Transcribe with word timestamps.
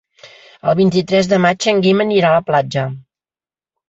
El 0.69 0.75
vint-i-tres 0.77 1.29
de 1.33 1.37
maig 1.43 1.67
en 1.71 1.83
Guim 1.87 2.01
anirà 2.05 2.31
a 2.31 2.37
la 2.39 2.47
platja. 2.47 2.87